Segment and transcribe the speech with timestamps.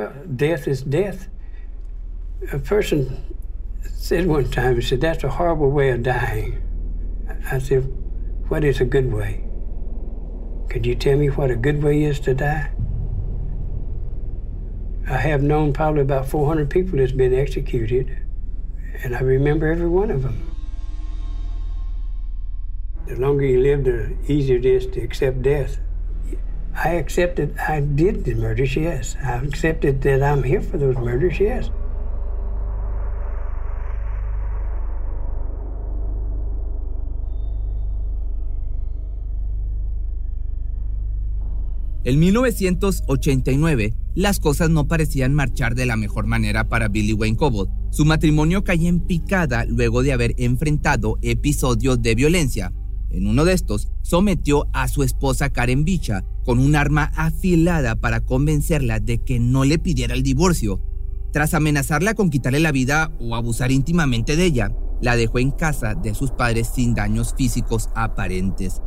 [0.00, 1.28] Well, death is death.
[2.54, 3.22] A person
[3.82, 6.62] said one time, he said, that's a horrible way of dying.
[7.50, 7.82] I said,
[8.48, 9.44] what is a good way?
[10.70, 12.70] Could you tell me what a good way is to die?
[15.06, 18.16] I have known probably about 400 people that's been executed,
[19.02, 20.50] and I remember every one of them.
[23.06, 25.76] The longer you live, the easier it is to accept death.
[26.74, 29.16] I accepted I did the murders, yes.
[29.22, 31.70] I accepted that I'm here for those murders, yes.
[42.02, 47.68] En 1989, las cosas no parecían marchar de la mejor manera para Billy Wayne Cobbett.
[47.90, 52.72] Su matrimonio caía en picada luego de haber enfrentado episodios de violencia.
[53.10, 58.20] En uno de estos, sometió a su esposa Karen Bicha con un arma afilada para
[58.20, 60.80] convencerla de que no le pidiera el divorcio.
[61.32, 65.94] Tras amenazarla con quitarle la vida o abusar íntimamente de ella, la dejó en casa
[65.94, 68.82] de sus padres sin daños físicos aparentes.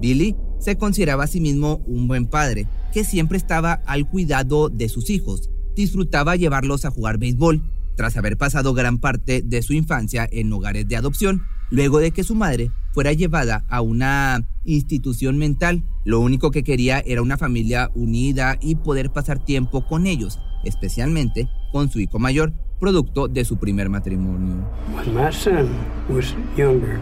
[0.00, 4.88] Billy se consideraba a sí mismo un buen padre, que siempre estaba al cuidado de
[4.88, 5.50] sus hijos.
[5.74, 7.62] Disfrutaba llevarlos a jugar béisbol,
[7.96, 12.24] tras haber pasado gran parte de su infancia en hogares de adopción, luego de que
[12.24, 15.84] su madre fuera llevada a una institución mental.
[16.08, 21.50] Lo único que quería era una familia unida y poder pasar tiempo con ellos, especialmente
[21.70, 24.54] con su hijo mayor, producto de su primer matrimonio.
[24.94, 25.68] When my son
[26.08, 26.98] was younger,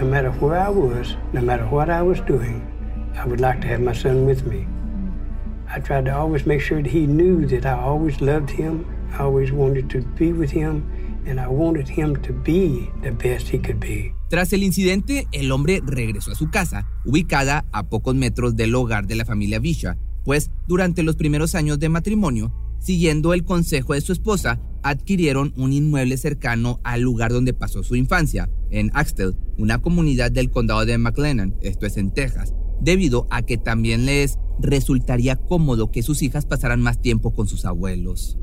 [0.00, 2.62] no matter where I was, no matter what I was doing,
[3.16, 4.68] I would like to have my son with me.
[5.68, 8.86] I tried to always make sure that he knew that I always loved him,
[9.18, 10.84] I always wanted to be with him,
[11.26, 14.14] and I wanted him to be the best he could be.
[14.34, 19.06] Tras el incidente, el hombre regresó a su casa, ubicada a pocos metros del hogar
[19.06, 24.00] de la familia Visha, pues durante los primeros años de matrimonio, siguiendo el consejo de
[24.00, 29.80] su esposa, adquirieron un inmueble cercano al lugar donde pasó su infancia, en Axtell, una
[29.80, 35.36] comunidad del condado de McLennan, esto es en Texas, debido a que también les resultaría
[35.36, 38.36] cómodo que sus hijas pasaran más tiempo con sus abuelos.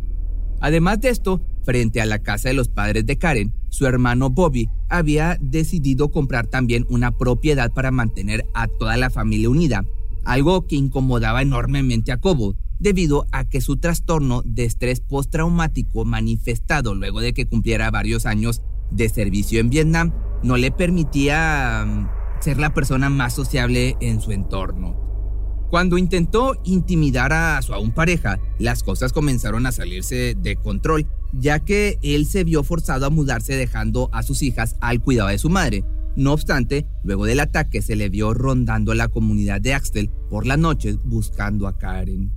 [0.62, 4.70] Además de esto, frente a la casa de los padres de Karen, su hermano Bobby
[4.90, 9.84] había decidido comprar también una propiedad para mantener a toda la familia unida,
[10.24, 16.96] algo que incomodaba enormemente a Cobo, debido a que su trastorno de estrés postraumático manifestado
[16.96, 18.62] luego de que cumpliera varios años
[18.92, 24.32] de servicio en Vietnam no le permitía mm, ser la persona más sociable en su
[24.32, 25.11] entorno.
[25.72, 31.60] Cuando intentó intimidar a su aún pareja, las cosas comenzaron a salirse de control, ya
[31.60, 35.50] que él se vio forzado a mudarse dejando a sus hijas al cuidado de su
[35.50, 35.86] madre.
[36.18, 40.60] No obstante, luego del ataque se le vio rondando la comunidad de Axtel por las
[40.60, 42.34] noches buscando a Karen.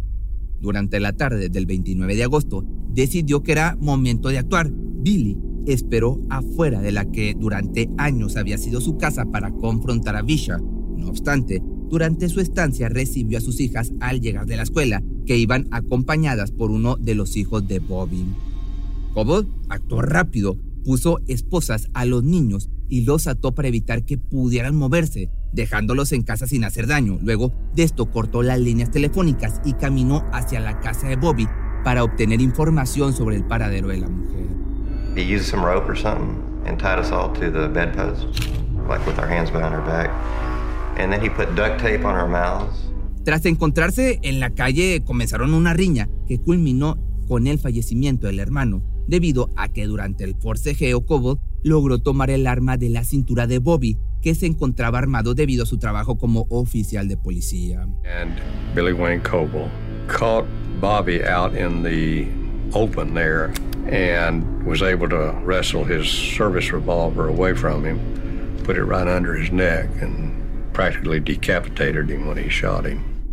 [0.61, 4.71] Durante la tarde del 29 de agosto, decidió que era momento de actuar.
[4.71, 10.22] Billy esperó afuera de la que durante años había sido su casa para confrontar a
[10.22, 10.59] Bisha.
[10.59, 11.61] No obstante,
[11.94, 16.50] durante su estancia recibió a sus hijas al llegar de la escuela, que iban acompañadas
[16.50, 18.27] por uno de los hijos de Bobby.
[19.15, 24.75] Cobbett actuó rápido, puso esposas a los niños y los ató para evitar que pudieran
[24.75, 27.21] moverse, dejándolos en casa sin hacer daño.
[27.22, 31.47] Luego de esto cortó las líneas telefónicas y caminó hacia la casa de Bobby
[31.84, 34.47] para obtener información sobre el paradero de la mujer.
[35.15, 38.27] He used some rope or something and tied us all to the bedpost,
[38.88, 40.10] like with our hands behind our back.
[40.97, 42.91] And then he put duct tape on our mouths.
[43.25, 48.83] Tras encontrarse en la calle, comenzaron una riña que culminó con el fallecimiento del hermano,
[49.07, 53.59] debido a que durante el forcejeo Cobbett logró tomar el arma de la cintura de
[53.59, 57.86] Bobby, que se encontraba armado debido a su trabajo como oficial de policía.
[58.04, 58.39] And
[58.74, 59.71] Billy Wayne Coble
[60.07, 60.47] caught
[60.80, 62.27] Bobby out in the
[62.77, 63.53] open there
[63.91, 67.98] and was able to wrestle his service revolver away from him,
[68.65, 70.43] put it right under his neck, and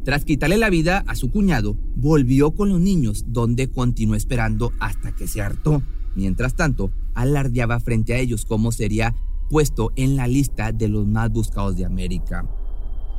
[0.05, 5.11] Tras quitarle la vida a su cuñado, volvió con los niños, donde continuó esperando hasta
[5.15, 5.81] que se hartó.
[6.15, 9.15] Mientras tanto, alardeaba frente a ellos cómo sería
[9.49, 12.45] puesto en la lista de los más buscados de América.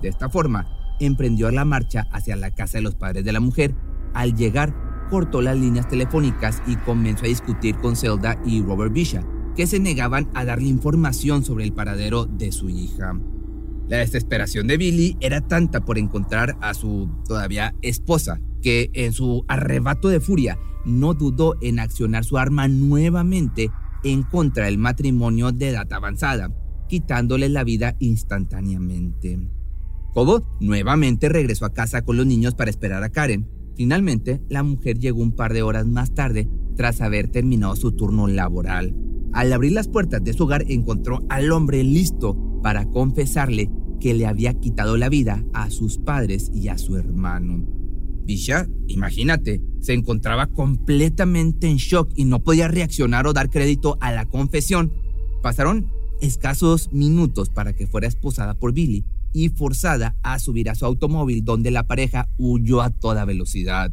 [0.01, 0.69] De esta forma,
[1.01, 3.75] emprendió la marcha hacia la casa de los padres de la mujer.
[4.15, 4.75] Al llegar,
[5.11, 9.25] cortó las líneas telefónicas y comenzó a discutir con Zelda y Robert Bishop,
[9.57, 13.15] que se negaban a darle información sobre el paradero de su hija.
[13.93, 19.45] La desesperación de Billy era tanta por encontrar a su todavía esposa, que en su
[19.49, 23.71] arrebato de furia no dudó en accionar su arma nuevamente
[24.03, 26.51] en contra del matrimonio de edad avanzada,
[26.89, 29.39] quitándole la vida instantáneamente.
[30.15, 33.47] Cobo nuevamente regresó a casa con los niños para esperar a Karen.
[33.77, 38.27] Finalmente, la mujer llegó un par de horas más tarde tras haber terminado su turno
[38.27, 38.97] laboral.
[39.35, 43.69] Al abrir las puertas de su hogar encontró al hombre listo para confesarle
[44.03, 47.65] que le había quitado la vida a sus padres y a su hermano.
[48.25, 54.11] Bisha, imagínate, se encontraba completamente en shock y no podía reaccionar o dar crédito a
[54.11, 54.93] la confesión.
[55.41, 55.87] Pasaron
[56.21, 61.45] escasos minutos para que fuera esposada por Billy y forzada a subir a su automóvil
[61.45, 63.93] donde la pareja huyó a toda velocidad.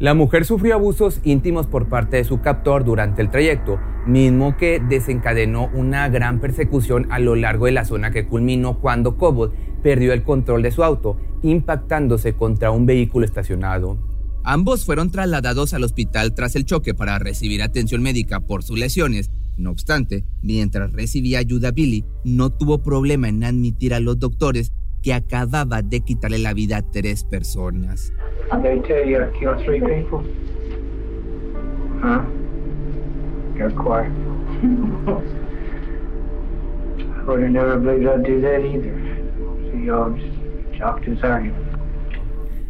[0.00, 4.80] La mujer sufrió abusos íntimos por parte de su captor durante el trayecto, mismo que
[4.80, 9.54] desencadenó una gran persecución a lo largo de la zona que culminó cuando Cobot
[9.84, 13.96] perdió el control de su auto, impactándose contra un vehículo estacionado.
[14.42, 19.30] Ambos fueron trasladados al hospital tras el choque para recibir atención médica por sus lesiones.
[19.56, 24.72] No obstante, mientras recibía ayuda Billy, no tuvo problema en admitir a los doctores
[25.04, 28.10] que acababa de quitarle la vida a tres personas.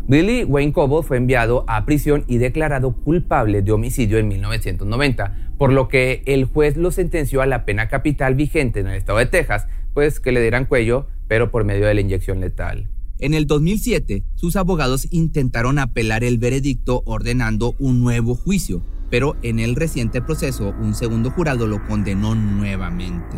[0.06, 5.72] Billy Wayne Coble fue enviado a prisión y declarado culpable de homicidio en 1990, por
[5.72, 9.26] lo que el juez lo sentenció a la pena capital vigente en el estado de
[9.26, 12.88] Texas, pues que le dieran cuello pero por medio de la inyección letal.
[13.18, 19.60] En el 2007, sus abogados intentaron apelar el veredicto ordenando un nuevo juicio, pero en
[19.60, 23.36] el reciente proceso un segundo jurado lo condenó nuevamente.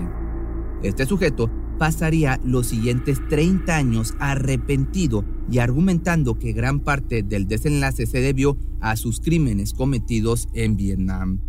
[0.82, 8.06] Este sujeto pasaría los siguientes 30 años arrepentido y argumentando que gran parte del desenlace
[8.06, 11.40] se debió a sus crímenes cometidos en Vietnam,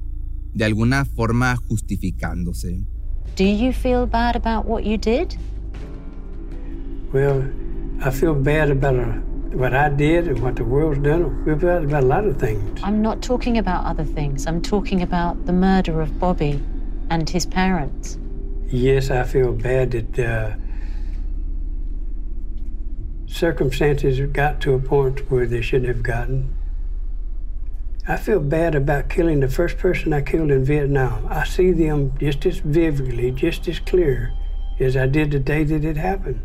[0.54, 2.82] de alguna forma justificándose.
[3.38, 5.38] Do you feel bad about what you did?
[7.14, 7.50] Well,
[8.02, 9.14] I feel bad about uh,
[9.56, 11.42] what I did and what the world's done.
[11.42, 12.82] I feel bad about a lot of things.
[12.84, 14.46] I'm not talking about other things.
[14.46, 16.62] I'm talking about the murder of Bobby
[17.10, 18.18] and his parents.
[18.68, 20.56] Yes, I feel bad that uh,
[23.26, 26.54] circumstances got to a point where they shouldn't have gotten.
[28.06, 31.26] I feel bad about killing the first person I killed in Vietnam.
[31.30, 34.34] I see them just as vividly, just as clear
[34.78, 36.42] as I did the day that it happened.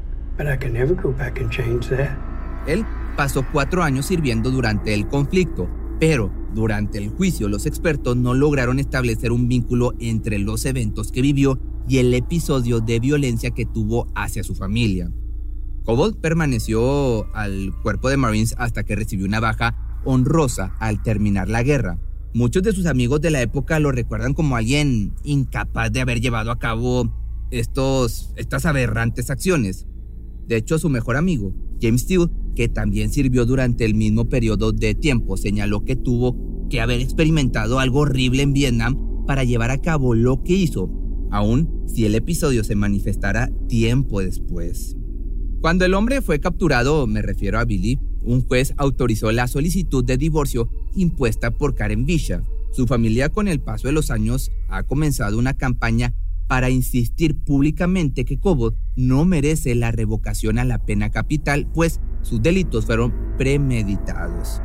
[2.67, 2.85] Él
[3.17, 5.69] pasó cuatro años sirviendo durante el conflicto,
[6.01, 11.23] pero durante el juicio los expertos no lograron establecer un vínculo entre los eventos que
[11.23, 11.59] vivió
[11.89, 15.11] y el episodio de violencia que tuvo hacia su familia.
[15.85, 21.63] Cobalt permaneció al cuerpo de Marines hasta que recibió una baja honrosa al terminar la
[21.63, 21.99] guerra.
[22.35, 26.51] Muchos de sus amigos de la época lo recuerdan como alguien incapaz de haber llevado
[26.51, 27.13] a cabo
[27.51, 29.87] estos, estas aberrantes acciones.
[30.47, 34.95] De hecho, su mejor amigo, James Steele, que también sirvió durante el mismo periodo de
[34.95, 40.15] tiempo, señaló que tuvo que haber experimentado algo horrible en Vietnam para llevar a cabo
[40.15, 40.91] lo que hizo,
[41.31, 44.97] aun si el episodio se manifestara tiempo después.
[45.61, 50.17] Cuando el hombre fue capturado, me refiero a Billy, un juez autorizó la solicitud de
[50.17, 52.43] divorcio impuesta por Karen Bisha.
[52.73, 56.15] Su familia con el paso de los años ha comenzado una campaña
[56.53, 62.43] para insistir públicamente que Cobot no merece la revocación a la pena capital, pues sus
[62.43, 64.61] delitos fueron premeditados.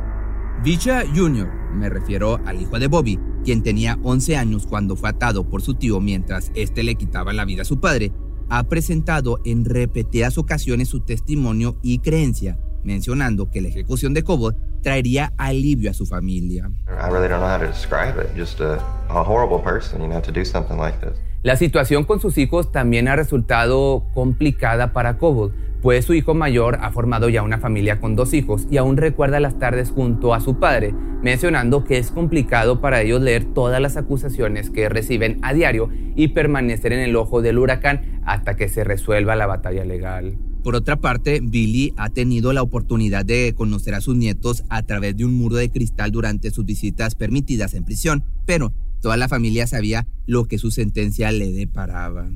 [0.62, 5.48] Vicha Jr., me refiero al hijo de Bobby, quien tenía 11 años cuando fue atado
[5.48, 8.12] por su tío mientras éste le quitaba la vida a su padre,
[8.50, 14.56] ha presentado en repetidas ocasiones su testimonio y creencia, mencionando que la ejecución de Cobot
[14.82, 16.70] traería alivio a su familia.
[16.88, 18.36] I really don't know how to describe it.
[18.36, 21.18] Just a, a horrible person, you know, to do something like this.
[21.42, 26.78] La situación con sus hijos también ha resultado complicada para Cobol, pues su hijo mayor
[26.82, 30.40] ha formado ya una familia con dos hijos y aún recuerda las tardes junto a
[30.40, 30.92] su padre,
[31.22, 36.28] mencionando que es complicado para ellos leer todas las acusaciones que reciben a diario y
[36.28, 40.36] permanecer en el ojo del huracán hasta que se resuelva la batalla legal.
[40.68, 45.16] Por otra parte, Billy ha tenido la oportunidad de conocer a sus nietos a través
[45.16, 49.66] de un muro de cristal durante sus visitas permitidas en prisión, pero Toda la familia
[49.66, 52.28] sabía lo que su sentencia le deparaba.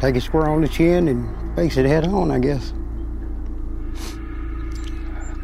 [0.00, 2.72] Take it square on the chin and face it head on, I guess.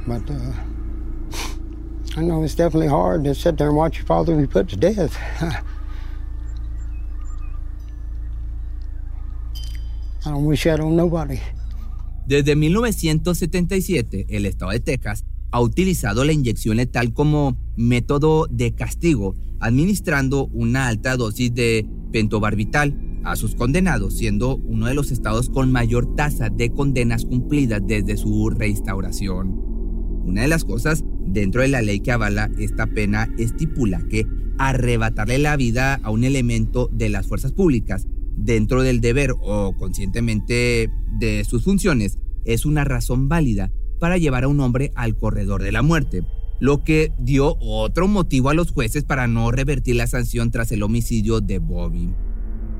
[0.06, 0.67] But uh,
[2.18, 4.76] I know it's definitely hard to sit there and watch your father be put to
[4.76, 5.16] death.
[10.26, 11.38] I don't wish that on nobody.
[12.26, 19.36] Desde 1977, el estado de Texas ha utilizado la inyección letal como método de castigo,
[19.60, 25.70] administrando una alta dosis de pentobarbital a sus condenados, siendo uno de los estados con
[25.70, 29.50] mayor tasa de condenas cumplidas desde su reinstauración.
[30.24, 34.26] Una de las cosas dentro de la ley que avala esta pena estipula que
[34.58, 38.06] arrebatarle la vida a un elemento de las fuerzas públicas
[38.36, 44.48] dentro del deber o conscientemente de sus funciones es una razón válida para llevar a
[44.48, 46.22] un hombre al corredor de la muerte,
[46.60, 50.82] lo que dio otro motivo a los jueces para no revertir la sanción tras el
[50.82, 52.14] homicidio de Bobby.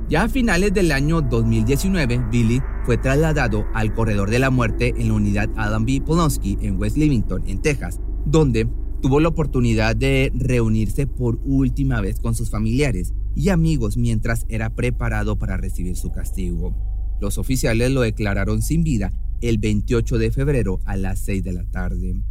[0.09, 5.09] Ya a finales del año 2019, Billy fue trasladado al corredor de la muerte en
[5.09, 6.01] la unidad Adam B.
[6.01, 8.69] Polonsky en West Livington, en Texas, donde
[9.01, 14.71] tuvo la oportunidad de reunirse por última vez con sus familiares y amigos mientras era
[14.71, 16.75] preparado para recibir su castigo.
[17.21, 21.65] Los oficiales lo declararon sin vida el 28 de febrero a las 6 de la
[21.65, 22.23] tarde.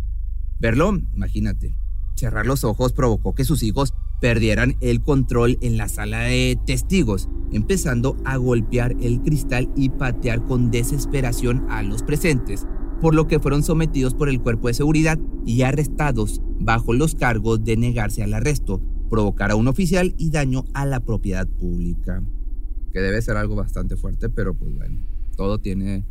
[0.60, 1.76] Verlo, imagínate,
[2.16, 7.30] cerrar los ojos provocó que sus hijos perdieran el control en la sala de testigos,
[7.52, 12.66] empezando a golpear el cristal y patear con desesperación a los presentes,
[13.02, 17.64] por lo que fueron sometidos por el cuerpo de seguridad y arrestados bajo los cargos
[17.64, 22.24] de negarse al arresto, provocar a un oficial y daño a la propiedad pública.
[22.92, 26.06] Que debe ser algo bastante fuerte, pero pues bueno, todo tiene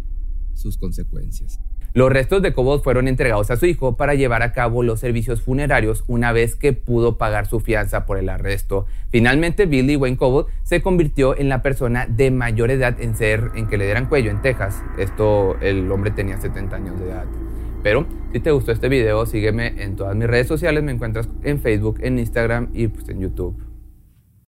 [0.55, 1.61] sus consecuencias.
[1.97, 5.41] Los restos de Cobot fueron entregados a su hijo para llevar a cabo los servicios
[5.41, 8.85] funerarios una vez que pudo pagar su fianza por el arresto.
[9.09, 13.67] Finalmente, Billy Wayne Cobot se convirtió en la persona de mayor edad en ser en
[13.67, 14.85] que le dieran cuello en Texas.
[14.99, 17.25] Esto, el hombre tenía 70 años de edad.
[17.83, 20.85] Pero si te gustó este video, sígueme en todas mis redes sociales.
[20.85, 23.57] Me encuentras en Facebook, en Instagram y pues, en YouTube.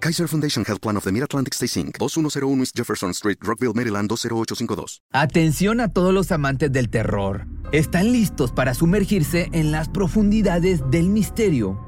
[0.00, 4.08] Kaiser Foundation Health Plan of the Mid-Atlantic Stay Inc., 2101 East Jefferson Street, Rockville, Maryland
[4.08, 5.02] 20852.
[5.12, 7.46] Atención a todos los amantes del terror.
[7.72, 11.87] ¿Están listos para sumergirse en las profundidades del misterio?